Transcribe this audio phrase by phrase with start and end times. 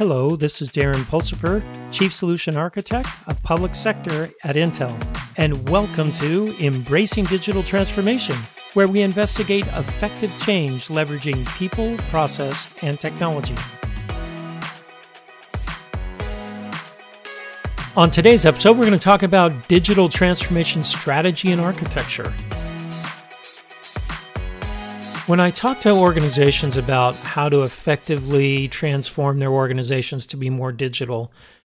[0.00, 1.62] Hello, this is Darren Pulsipher,
[1.92, 4.96] Chief Solution Architect of Public Sector at Intel,
[5.36, 8.34] and welcome to Embracing Digital Transformation,
[8.72, 13.54] where we investigate effective change leveraging people, process, and technology.
[17.94, 22.32] On today's episode, we're going to talk about digital transformation strategy and architecture.
[25.30, 30.72] When I talk to organizations about how to effectively transform their organizations to be more
[30.72, 31.32] digital,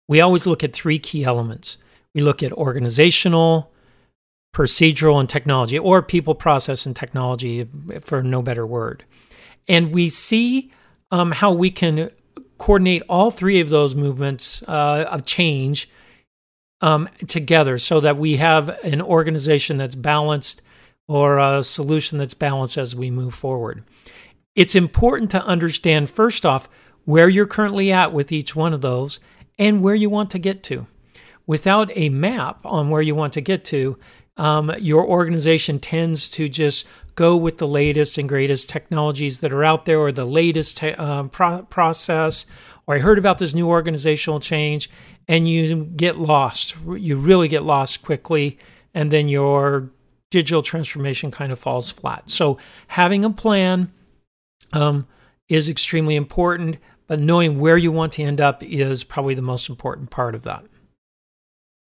[0.09, 1.79] we always look at three key elements.
[2.16, 3.70] We look at organizational,
[4.52, 7.69] procedural, and technology, or people, process, and technology,
[8.01, 9.05] for no better word.
[9.68, 10.73] And we see
[11.12, 12.10] um, how we can
[12.59, 15.88] coordinate all three of those movements uh, of change
[16.80, 20.60] um, together so that we have an organization that's balanced
[21.07, 23.85] or a solution that's balanced as we move forward.
[24.55, 26.69] It's important to understand, first off,
[27.05, 29.21] where you're currently at with each one of those
[29.59, 30.87] and where you want to get to.
[31.46, 33.99] Without a map on where you want to get to,
[34.37, 39.65] um, your organization tends to just go with the latest and greatest technologies that are
[39.65, 42.46] out there or the latest te- um, pro- process
[42.87, 44.91] or i heard about this new organizational change
[45.29, 48.59] and you get lost you really get lost quickly
[48.95, 49.91] and then your
[50.35, 52.29] digital transformation kind of falls flat.
[52.29, 53.93] So having a plan
[54.73, 55.07] um,
[55.49, 59.68] is extremely important, but knowing where you want to end up is probably the most
[59.68, 60.65] important part of that.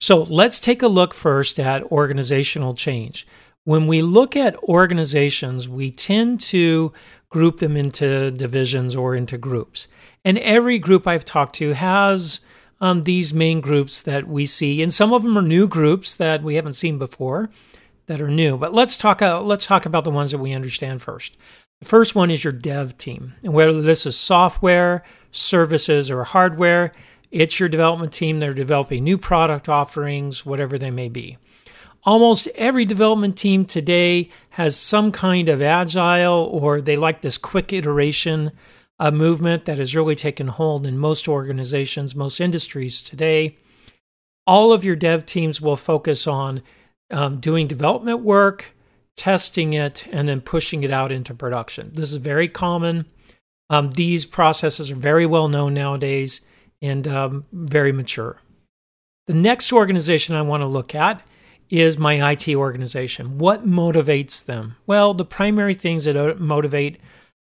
[0.00, 3.26] So let's take a look first at organizational change.
[3.64, 6.92] When we look at organizations, we tend to
[7.28, 9.88] group them into divisions or into groups.
[10.24, 12.38] And every group I've talked to has
[12.80, 16.44] um, these main groups that we see, and some of them are new groups that
[16.44, 17.50] we haven't seen before
[18.06, 18.56] that are new.
[18.56, 21.36] But let's talk uh, let's talk about the ones that we understand first.
[21.80, 23.34] The first one is your dev team.
[23.42, 26.92] And whether this is software, services, or hardware,
[27.30, 28.40] it's your development team.
[28.40, 31.36] They're developing new product offerings, whatever they may be.
[32.04, 37.72] Almost every development team today has some kind of agile or they like this quick
[37.72, 38.52] iteration
[38.98, 43.58] uh, movement that has really taken hold in most organizations, most industries today.
[44.46, 46.62] All of your dev teams will focus on
[47.10, 48.74] um, doing development work,
[49.16, 51.90] testing it, and then pushing it out into production.
[51.94, 53.06] This is very common.
[53.70, 56.40] Um, these processes are very well known nowadays
[56.82, 58.40] and um, very mature.
[59.26, 61.22] The next organization I want to look at
[61.68, 63.38] is my IT organization.
[63.38, 64.76] What motivates them?
[64.86, 67.00] Well, the primary things that uh, motivate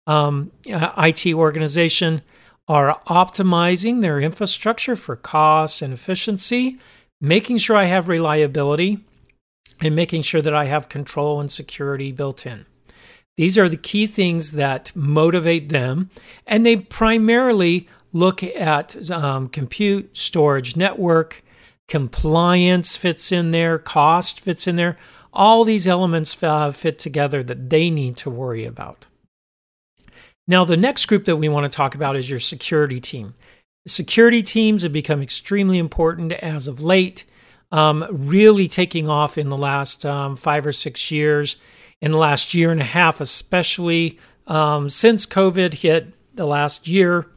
[0.06, 2.22] um, uh, IT organization
[2.68, 6.80] are optimizing their infrastructure for cost and efficiency,
[7.20, 9.00] making sure I have reliability,
[9.82, 12.66] and making sure that I have control and security built in.
[13.38, 16.10] These are the key things that motivate them,
[16.46, 21.44] and they primarily look at um, compute, storage, network,
[21.88, 24.98] compliance fits in there, cost fits in there.
[25.34, 29.08] All these elements uh, fit together that they need to worry about.
[30.48, 33.34] Now, the next group that we want to talk about is your security team.
[33.88, 37.26] Security teams have become extremely important as of late
[37.72, 41.56] um, really taking off in the last um, five or six years,
[42.02, 47.28] in the last year and a half, especially um, since COVID hit the last year.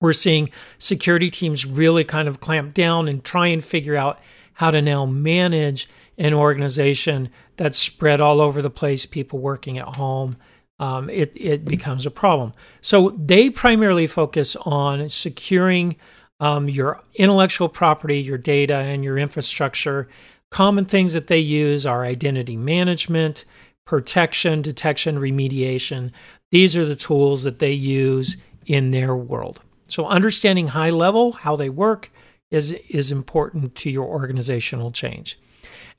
[0.00, 4.18] We're seeing security teams really kind of clamp down and try and figure out
[4.54, 9.96] how to now manage an organization that's spread all over the place, people working at
[9.96, 10.36] home.
[10.80, 12.52] Um, it, it becomes a problem.
[12.80, 15.96] So they primarily focus on securing
[16.42, 20.08] um, your intellectual property, your data, and your infrastructure.
[20.50, 23.44] Common things that they use are identity management,
[23.84, 26.10] protection, detection, remediation.
[26.50, 28.36] These are the tools that they use
[28.66, 29.60] in their world.
[29.86, 32.10] So, understanding high level how they work
[32.50, 35.38] is, is important to your organizational change.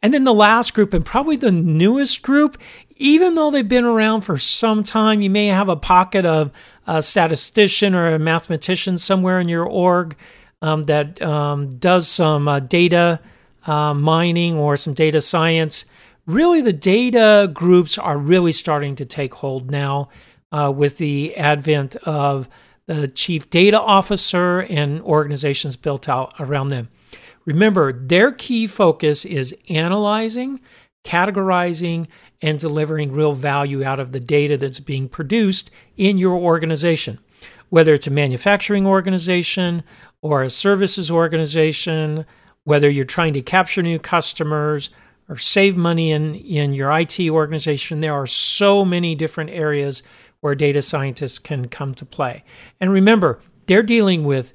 [0.03, 2.58] And then the last group, and probably the newest group,
[2.97, 6.52] even though they've been around for some time, you may have a pocket of
[6.86, 10.18] a statistician or a mathematician somewhere in your org
[10.62, 13.22] um, that um, does some uh, data
[13.66, 15.86] uh, mining or some data science.
[16.25, 20.10] Really, the data groups are really starting to take hold now
[20.51, 22.50] uh, with the advent of
[22.88, 26.89] the chief data officer and organizations built out around them.
[27.45, 30.60] Remember, their key focus is analyzing,
[31.04, 32.07] categorizing,
[32.42, 37.19] and delivering real value out of the data that's being produced in your organization.
[37.69, 39.84] Whether it's a manufacturing organization
[40.22, 42.25] or a services organization,
[42.63, 44.90] whether you're trying to capture new customers
[45.28, 50.04] or save money in, in your IT organization, there are so many different areas
[50.42, 52.44] where data scientists can come to play.
[52.80, 54.54] And remember, they're dealing with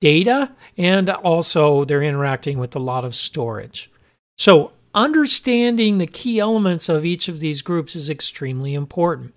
[0.00, 3.90] data and also they're interacting with a lot of storage.
[4.38, 9.34] So, understanding the key elements of each of these groups is extremely important.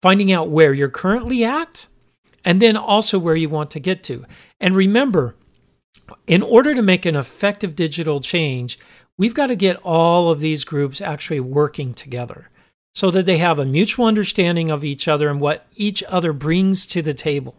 [0.00, 1.86] Finding out where you're currently at
[2.44, 4.24] and then also where you want to get to.
[4.60, 5.36] And remember,
[6.26, 8.78] in order to make an effective digital change,
[9.16, 12.48] we've got to get all of these groups actually working together
[12.94, 16.84] so that they have a mutual understanding of each other and what each other brings
[16.86, 17.54] to the table.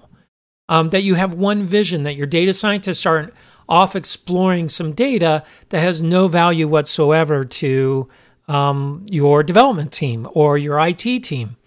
[0.69, 3.33] Um, that you have one vision, that your data scientists aren't
[3.67, 8.07] off exploring some data that has no value whatsoever to
[8.47, 11.57] um, your development team or your IT team.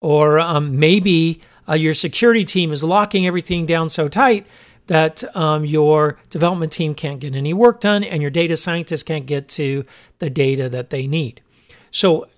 [0.00, 4.46] Or um, maybe uh, your security team is locking everything down so tight
[4.86, 9.26] that um, your development team can't get any work done and your data scientists can't
[9.26, 9.84] get to
[10.18, 11.40] the data that they need.
[11.90, 12.28] So,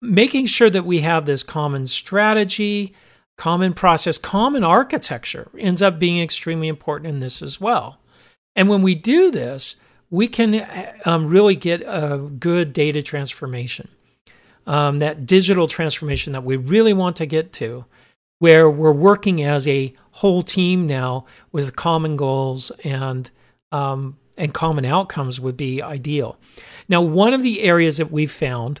[0.00, 2.94] making sure that we have this common strategy,
[3.38, 7.98] common process, common architecture ends up being extremely important in this as well.
[8.54, 9.76] And when we do this,
[10.10, 10.66] we can
[11.06, 13.88] um, really get a good data transformation,
[14.66, 17.86] um, that digital transformation that we really want to get to
[18.40, 23.30] where we're working as a whole team now with common goals and
[23.70, 26.38] um, and common outcomes would be ideal.
[26.88, 28.80] Now, one of the areas that we've found,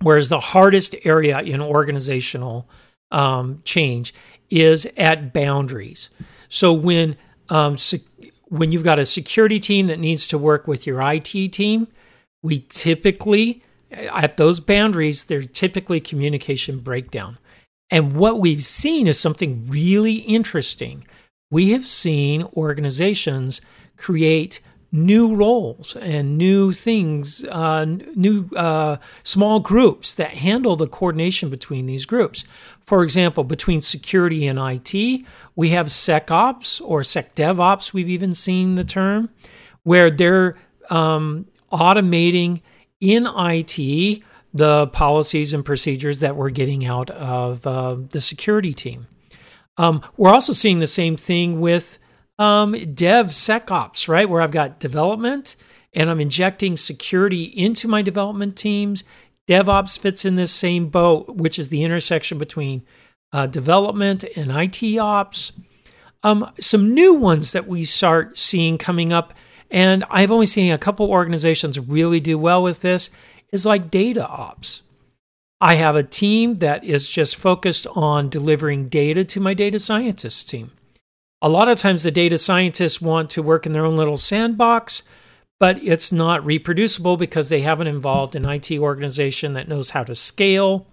[0.00, 2.68] whereas the hardest area in organizational
[3.10, 4.14] um, change
[4.50, 6.10] is at boundaries.
[6.48, 7.16] So when
[7.48, 8.00] um, sec-
[8.48, 11.88] when you've got a security team that needs to work with your IT team,
[12.42, 17.38] we typically at those boundaries there's typically communication breakdown
[17.90, 21.06] and what we've seen is something really interesting.
[21.50, 23.60] We have seen organizations
[23.96, 24.60] create
[24.94, 31.86] new roles and new things, uh, new uh, small groups that handle the coordination between
[31.86, 32.44] these groups.
[32.80, 35.24] For example, between security and IT,
[35.56, 39.30] we have SecOps or SecDevOps, we've even seen the term,
[39.82, 40.56] where they're
[40.90, 42.62] um, automating
[43.00, 44.22] in IT
[44.54, 49.08] the policies and procedures that we're getting out of uh, the security team.
[49.76, 51.98] Um, we're also seeing the same thing with
[52.38, 54.28] um, DevSecOps, right?
[54.28, 55.56] Where I've got development
[55.94, 59.04] and I'm injecting security into my development teams.
[59.48, 62.82] DevOps fits in this same boat, which is the intersection between
[63.32, 65.52] uh, development and IT ops.
[66.22, 69.34] Um, some new ones that we start seeing coming up,
[69.70, 73.10] and I've only seen a couple organizations really do well with this,
[73.52, 74.82] is like data ops.
[75.60, 80.44] I have a team that is just focused on delivering data to my data scientists
[80.44, 80.72] team.
[81.42, 85.02] A lot of times, the data scientists want to work in their own little sandbox,
[85.60, 90.14] but it's not reproducible because they haven't involved an IT organization that knows how to
[90.14, 90.86] scale.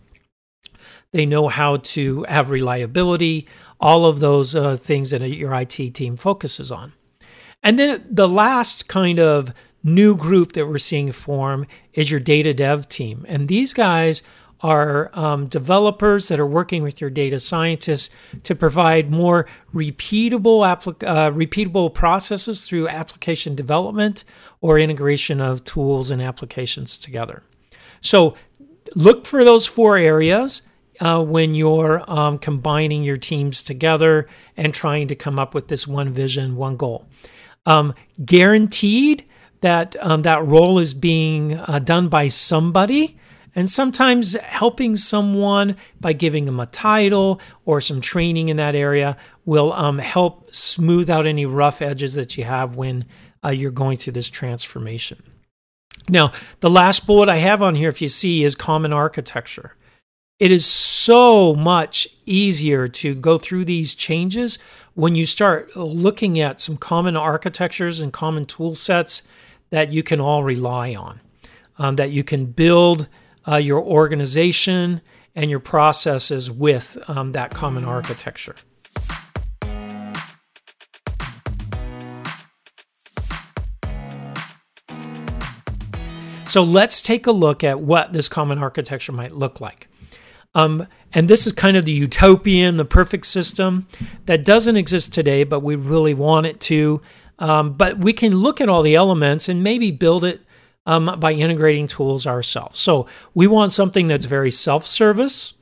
[1.14, 3.48] They know how to have reliability,
[3.80, 6.94] all of those uh, things that your IT team focuses on.
[7.64, 9.54] And then the last kind of
[9.84, 13.26] new group that we're seeing form is your data dev team.
[13.28, 14.22] And these guys
[14.63, 18.10] are um, developers that are working with your data scientists
[18.44, 24.24] to provide more repeatable applic- uh, repeatable processes through application development
[24.62, 27.44] or integration of tools and applications together.
[28.02, 28.36] So
[28.96, 30.62] look for those four areas
[31.00, 35.88] uh, when you're um, combining your teams together and trying to come up with this
[35.88, 37.07] one vision, one goal.
[37.66, 37.94] Um,
[38.24, 39.26] guaranteed
[39.62, 43.18] that um, that role is being uh, done by somebody
[43.56, 49.18] and sometimes helping someone by giving them a title or some training in that area
[49.46, 53.06] will um, help smooth out any rough edges that you have when
[53.44, 55.22] uh, you're going through this transformation.
[56.10, 56.31] Now,
[56.62, 59.76] the last bullet I have on here, if you see, is common architecture.
[60.40, 64.58] It is so much easier to go through these changes
[64.96, 69.24] when you start looking at some common architectures and common tool sets
[69.70, 71.22] that you can all rely on,
[71.78, 73.08] um, that you can build
[73.48, 75.02] uh, your organization
[75.36, 78.56] and your processes with um, that common architecture.
[86.52, 89.88] So let's take a look at what this common architecture might look like.
[90.54, 93.88] Um, and this is kind of the utopian, the perfect system
[94.26, 97.02] that doesn't exist today, but we really want it to.
[97.40, 100.42] Um, but we can look at all the elements and maybe build it
[100.85, 102.80] um, by integrating tools ourselves.
[102.80, 105.54] So we want something that's very self service.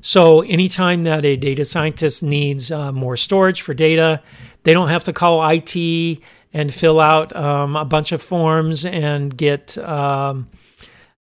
[0.00, 4.22] So anytime that a data scientist needs uh, more storage for data,
[4.62, 6.20] they don't have to call IT
[6.52, 10.48] and fill out um, a bunch of forms and get um,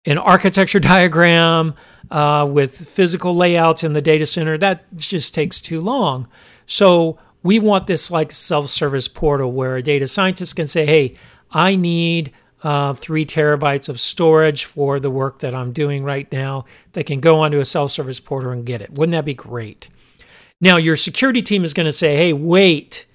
[0.05, 1.75] an architecture diagram
[2.09, 4.57] uh, with physical layouts in the data center.
[4.57, 6.27] That just takes too long.
[6.65, 11.15] So we want this like self-service portal where a data scientist can say, "Hey,
[11.51, 12.31] I need
[12.63, 17.19] uh, three terabytes of storage for the work that I'm doing right now." They can
[17.19, 18.91] go onto a self-service portal and get it.
[18.91, 19.89] Wouldn't that be great?
[20.61, 23.05] Now, your security team is going to say, "Hey, wait,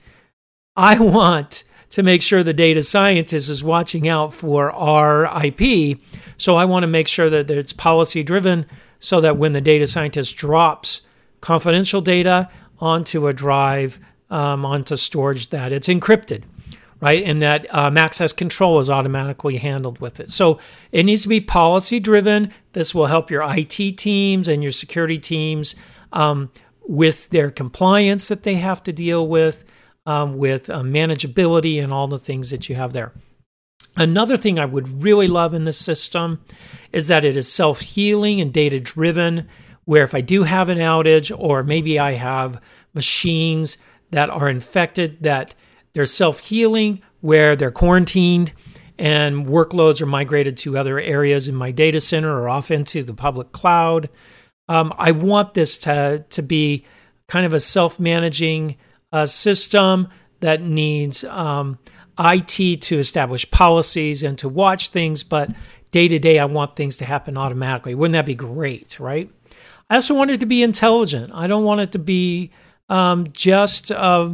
[0.77, 6.01] I want." To make sure the data scientist is watching out for our IP.
[6.37, 8.67] So I want to make sure that it's policy driven
[8.99, 11.03] so that when the data scientist drops
[11.41, 12.49] confidential data
[12.81, 16.43] onto a drive, um, onto storage, that it's encrypted,
[17.04, 17.23] right?
[17.23, 20.32] And that um, access control is automatically handled with it.
[20.32, 20.58] So
[20.90, 22.50] it needs to be policy driven.
[22.73, 25.75] This will help your IT teams and your security teams
[26.14, 26.50] um,
[26.88, 29.64] with their compliance that they have to deal with,
[30.06, 33.12] um, with uh, manageability, and all the things that you have there.
[33.99, 36.42] Another thing I would really love in this system
[36.90, 39.46] is that it is self healing and data driven,
[39.84, 42.62] where if I do have an outage, or maybe I have
[42.94, 43.76] machines
[44.11, 45.54] that are infected, that
[45.95, 48.53] they're self healing, where they're quarantined
[48.99, 53.15] and workloads are migrated to other areas in my data center or off into the
[53.15, 54.09] public cloud.
[54.69, 56.85] Um, I want this to, to be
[57.27, 58.77] kind of a self managing
[59.13, 60.09] uh, system
[60.41, 61.25] that needs.
[61.25, 61.79] Um,
[62.19, 65.51] IT to establish policies and to watch things, but
[65.91, 67.95] day to day, I want things to happen automatically.
[67.95, 69.31] Wouldn't that be great, right?
[69.91, 71.33] I also want it to be intelligent.
[71.35, 72.51] I don't want it to be
[72.89, 74.33] um, just uh,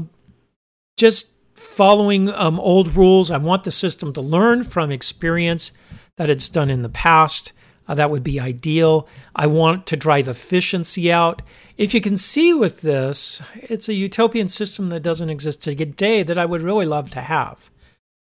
[0.96, 3.30] just following um, old rules.
[3.30, 5.72] I want the system to learn from experience
[6.16, 7.52] that it's done in the past.
[7.86, 9.06] Uh, that would be ideal.
[9.34, 11.42] I want to drive efficiency out.
[11.76, 16.38] If you can see with this, it's a utopian system that doesn't exist today that
[16.38, 17.70] I would really love to have.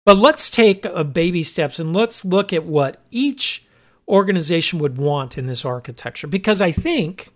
[0.06, 3.66] But let's take a baby steps and let's look at what each
[4.08, 7.30] organization would want in this architecture because I think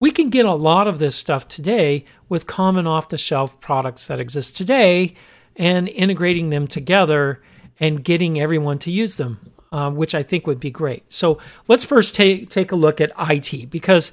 [0.00, 4.06] we can get a lot of this stuff today with common off the shelf products
[4.06, 5.14] that exist today
[5.56, 7.40] and integrating them together
[7.78, 11.04] and getting everyone to use them, uh, which I think would be great.
[11.12, 11.38] So
[11.68, 14.12] let's first take, take a look at IT because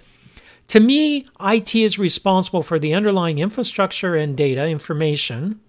[0.67, 5.61] to me, IT is responsible for the underlying infrastructure and data information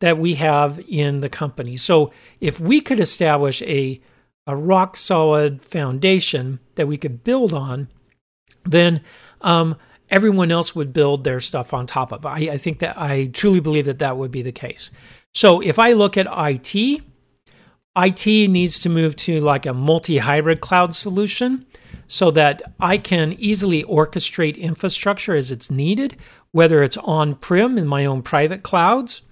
[0.00, 1.78] that we have in the company.
[1.78, 3.98] So if we could establish a,
[4.46, 7.88] a rock solid foundation that we could build on,
[8.64, 9.00] then
[9.40, 9.76] um,
[10.08, 12.24] everyone else would build their stuff on top of.
[12.24, 14.90] I, I think that I truly believe that that would be the case.
[15.34, 17.02] So if I look at IT,
[17.96, 21.66] IT needs to move to like a multi hybrid cloud solution
[22.06, 26.16] so that I can easily orchestrate infrastructure as it's needed,
[26.52, 29.22] whether it's on prem in my own private clouds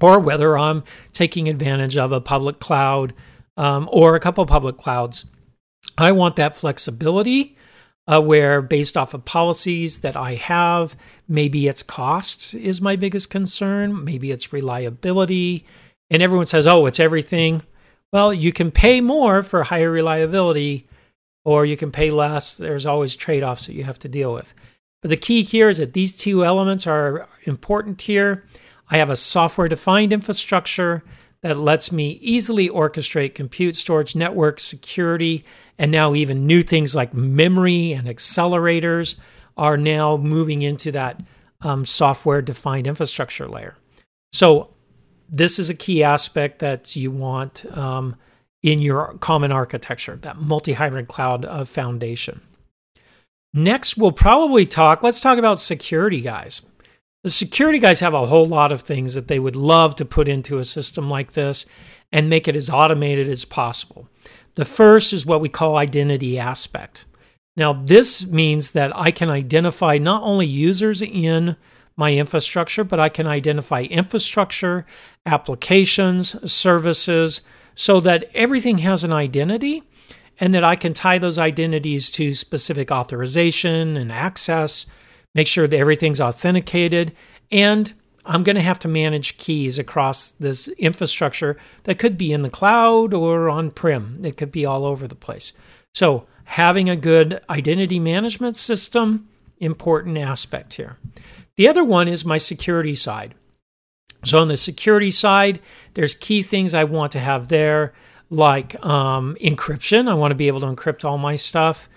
[0.00, 3.14] or whether I'm taking advantage of a public cloud
[3.56, 5.24] um, or a couple public clouds.
[5.96, 7.56] I want that flexibility
[8.08, 10.96] uh, where, based off of policies that I have,
[11.28, 15.66] maybe its costs is my biggest concern, maybe it's reliability.
[16.10, 17.62] And everyone says, oh, it's everything.
[18.10, 20.88] Well, you can pay more for higher reliability
[21.44, 22.56] or you can pay less.
[22.56, 24.54] There's always trade offs that you have to deal with.
[25.02, 28.44] But the key here is that these two elements are important here.
[28.90, 31.04] I have a software defined infrastructure
[31.42, 35.44] that lets me easily orchestrate compute, storage, network, security,
[35.78, 39.16] and now even new things like memory and accelerators
[39.56, 41.20] are now moving into that
[41.60, 43.76] um, software defined infrastructure layer.
[44.32, 44.74] So,
[45.30, 48.16] this is a key aspect that you want um,
[48.62, 52.40] in your common architecture, that multi hybrid cloud foundation.
[53.52, 56.62] Next, we'll probably talk, let's talk about security, guys.
[57.28, 60.28] The security guys have a whole lot of things that they would love to put
[60.28, 61.66] into a system like this
[62.10, 64.08] and make it as automated as possible.
[64.54, 67.04] The first is what we call identity aspect.
[67.54, 71.56] Now, this means that I can identify not only users in
[71.98, 74.86] my infrastructure, but I can identify infrastructure,
[75.26, 77.42] applications, services,
[77.74, 79.82] so that everything has an identity
[80.40, 84.86] and that I can tie those identities to specific authorization and access,
[85.38, 87.12] make sure that everything's authenticated,
[87.52, 87.92] and
[88.26, 92.50] I'm going to have to manage keys across this infrastructure that could be in the
[92.50, 94.18] cloud or on prem.
[94.24, 95.52] It could be all over the place.
[95.94, 99.28] So, having a good identity management system,
[99.60, 100.98] important aspect here.
[101.56, 103.36] The other one is my security side.
[104.24, 105.60] So on the security side,
[105.94, 107.92] there's key things I want to have there,
[108.28, 110.08] like um, encryption.
[110.08, 111.88] I want to be able to encrypt all my stuff.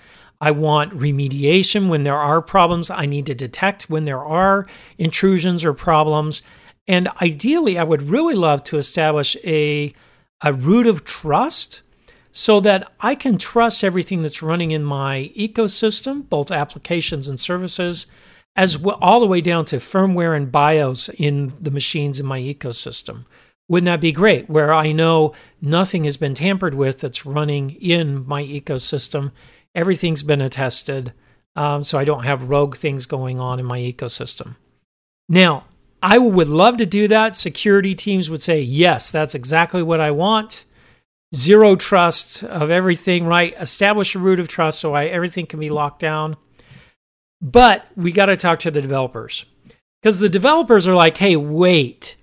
[0.42, 2.90] I want remediation when there are problems.
[2.90, 4.66] I need to detect when there are
[4.98, 6.42] intrusions or problems.
[6.88, 9.94] And ideally, I would really love to establish a,
[10.42, 11.84] a root of trust
[12.32, 18.08] so that I can trust everything that's running in my ecosystem, both applications and services,
[18.56, 22.40] as well, all the way down to firmware and BIOS in the machines in my
[22.40, 23.26] ecosystem.
[23.68, 24.50] Wouldn't that be great?
[24.50, 29.32] Where I know nothing has been tampered with that's running in my ecosystem.
[29.74, 31.14] Everything's been attested,
[31.56, 34.56] um, so I don't have rogue things going on in my ecosystem.
[35.30, 35.66] Now,
[36.04, 37.36] I would love to do that.
[37.36, 40.66] Security teams would say, yes, that's exactly what I want.
[41.34, 43.54] Zero trust of everything, right?
[43.60, 46.36] Establish a root of trust so I, everything can be locked down.
[47.42, 49.46] But we got to talk to the developers
[50.02, 52.18] because the developers are like, hey, wait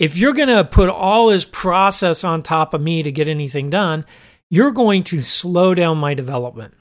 [0.00, 3.68] if you're going to put all this process on top of me to get anything
[3.68, 4.06] done,
[4.48, 6.74] you're going to slow down my development.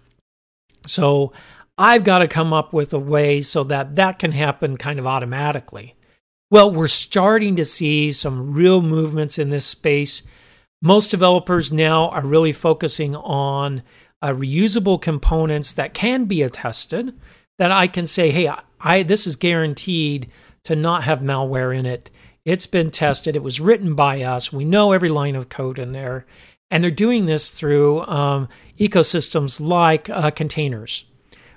[0.89, 1.31] So
[1.77, 5.08] I've got to come up with a way so that that can happen kind of
[5.08, 5.96] automatically.
[6.51, 10.24] Well, we're starting to see some real movements in this space.
[10.81, 13.84] Most developers now are really focusing on
[14.22, 17.13] uh, reusable components that can be attested,
[17.58, 20.31] that I can say, hey, I, this is guaranteed
[20.63, 22.10] to not have malware in it
[22.50, 23.36] it's been tested.
[23.36, 24.51] It was written by us.
[24.51, 26.25] We know every line of code in there.
[26.72, 28.48] And they're doing this through um,
[28.79, 31.05] ecosystems like uh, containers,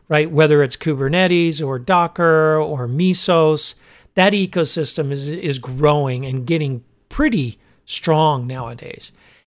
[0.08, 0.30] right?
[0.30, 3.74] Whether it's Kubernetes or Docker or Mesos,
[4.14, 9.12] that ecosystem is, is growing and getting pretty strong nowadays.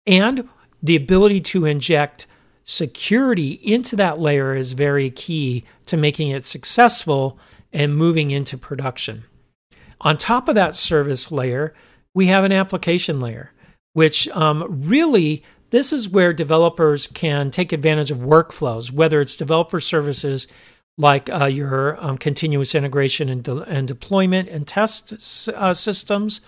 [0.07, 0.49] And
[0.83, 2.27] the ability to inject
[2.65, 7.39] security into that layer is very key to making it successful
[7.73, 9.25] and moving into production.
[10.01, 11.75] On top of that service layer,
[12.15, 13.53] we have an application layer,
[13.93, 15.43] which um, really
[15.75, 20.47] this is where developers can take advantage of workflows, whether it's developer services
[20.97, 26.41] like uh, your um, continuous integration and, de- and, deployment and test uh, systems,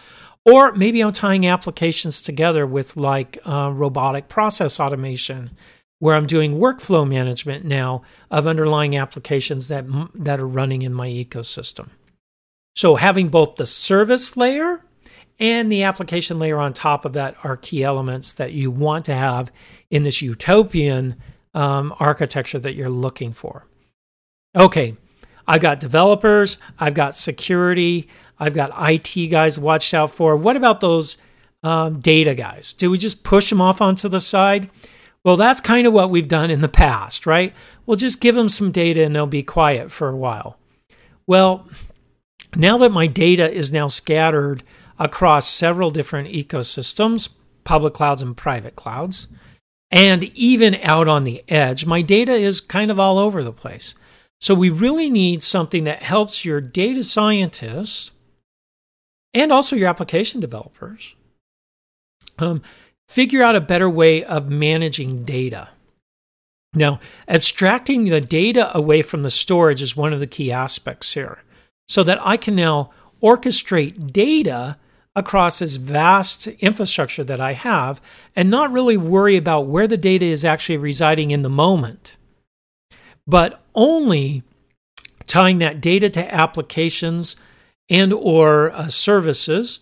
[0.44, 5.50] or maybe I'm tying applications together with like uh, robotic process automation,
[5.98, 11.08] where I'm doing workflow management now of underlying applications that that are running in my
[11.08, 11.88] ecosystem.
[12.76, 14.84] So having both the service layer
[15.38, 19.14] and the application layer on top of that are key elements that you want to
[19.14, 19.52] have
[19.90, 21.16] in this utopian
[21.54, 23.66] um, architecture that you're looking for.
[24.54, 24.96] Okay,
[25.46, 30.36] I've got developers, I've got security, I've got IT guys watched out for.
[30.36, 31.16] What about those
[31.62, 32.72] um, data guys?
[32.72, 34.70] Do we just push them off onto the side?
[35.24, 37.52] Well, that's kind of what we've done in the past, right?
[37.84, 40.58] We'll just give them some data and they'll be quiet for a while.
[41.26, 41.68] Well,
[42.54, 44.62] now that my data is now scattered
[44.98, 47.28] across several different ecosystems,
[47.64, 49.28] public clouds and private clouds,
[49.90, 53.94] and even out on the edge, my data is kind of all over the place.
[54.40, 58.10] So we really need something that helps your data scientists
[59.32, 61.14] and also your application developers
[62.38, 62.62] um,
[63.08, 65.70] figure out a better way of managing data.
[66.74, 71.38] Now, abstracting the data away from the storage is one of the key aspects here
[71.88, 72.90] so that I can now
[73.22, 74.76] orchestrate data
[75.16, 78.02] across this vast infrastructure that I have
[78.36, 82.18] and not really worry about where the data is actually residing in the moment,
[83.26, 84.42] but only
[85.26, 87.34] tying that data to applications
[87.88, 89.80] and or uh, services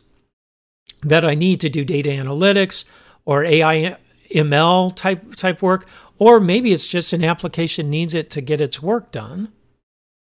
[1.02, 2.84] that I need to do data analytics
[3.24, 3.96] or AI
[4.32, 5.86] ML type type work
[6.18, 9.52] or maybe it's just an application needs it to get its work done.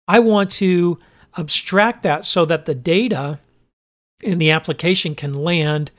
[0.06, 0.98] I want to
[1.36, 3.40] abstract that so that the data
[4.24, 5.90] in the application can land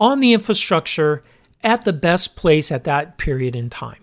[0.00, 1.22] on the infrastructure
[1.62, 4.02] at the best place at that period in time.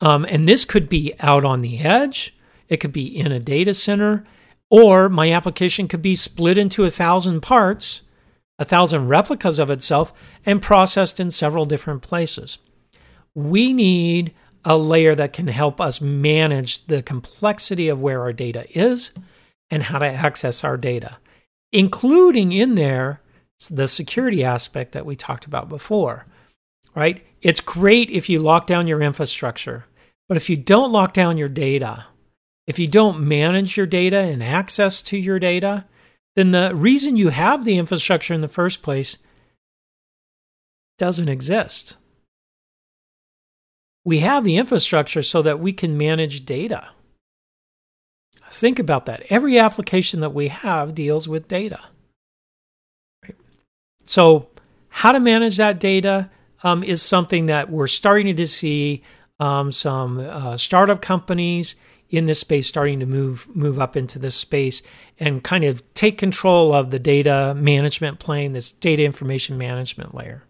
[0.00, 2.36] Um, and this could be out on the edge,
[2.68, 4.24] it could be in a data center,
[4.70, 8.02] or my application could be split into a thousand parts,
[8.58, 10.12] a thousand replicas of itself,
[10.44, 12.58] and processed in several different places.
[13.34, 18.66] We need a layer that can help us manage the complexity of where our data
[18.70, 19.10] is
[19.70, 21.18] and how to access our data,
[21.74, 23.20] including in there
[23.70, 26.24] the security aspect that we talked about before,
[26.94, 27.26] right?
[27.42, 29.84] It's great if you lock down your infrastructure,
[30.28, 32.06] but if you don't lock down your data,
[32.68, 35.84] if you don't manage your data and access to your data,
[36.36, 39.18] then the reason you have the infrastructure in the first place
[40.96, 41.96] doesn't exist.
[44.04, 46.90] We have the infrastructure so that we can manage data.
[48.54, 49.22] Think about that.
[49.30, 51.80] Every application that we have deals with data.
[53.22, 53.36] Right?
[54.04, 54.48] So,
[54.88, 56.30] how to manage that data
[56.62, 59.02] um, is something that we're starting to see
[59.40, 61.74] um, some uh, startup companies
[62.10, 64.82] in this space starting to move move up into this space
[65.18, 70.44] and kind of take control of the data management plane, this data information management layer.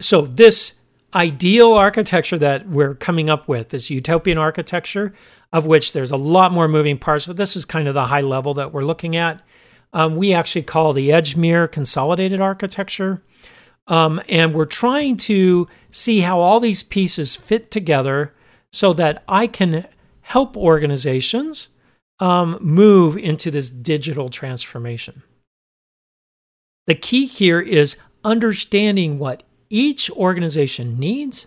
[0.00, 0.80] So this
[1.14, 5.12] ideal architecture that we're coming up with, this utopian architecture,
[5.52, 8.20] of which there's a lot more moving parts, but this is kind of the high
[8.20, 9.42] level that we're looking at.
[9.92, 13.22] Um, we actually call the Edgemere consolidated architecture.
[13.86, 18.32] Um, and we're trying to see how all these pieces fit together
[18.72, 19.86] so that I can
[20.22, 21.68] help organizations
[22.20, 25.22] um, move into this digital transformation.
[26.86, 31.46] The key here is understanding what each organization needs,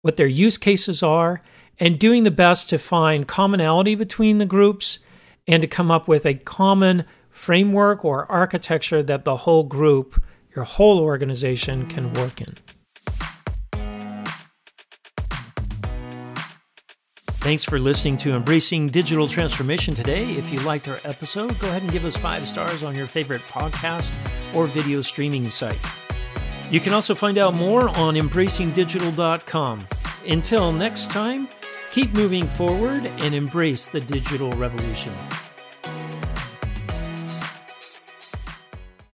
[0.00, 1.42] what their use cases are,
[1.80, 5.00] and doing the best to find commonality between the groups
[5.48, 10.22] and to come up with a common framework or architecture that the whole group,
[10.54, 12.54] your whole organization, can work in.
[17.26, 20.30] Thanks for listening to Embracing Digital Transformation today.
[20.30, 23.42] If you liked our episode, go ahead and give us five stars on your favorite
[23.42, 24.14] podcast
[24.54, 26.03] or video streaming site.
[26.70, 29.86] You can also find out more on embracingdigital.com.
[30.28, 31.48] Until next time,
[31.92, 35.12] keep moving forward and embrace the digital revolution.